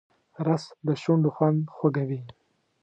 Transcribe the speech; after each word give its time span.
رس 0.45 0.63
د 0.87 0.87
شونډو 1.01 1.29
خوند 1.35 1.59
خوږوي 1.75 2.21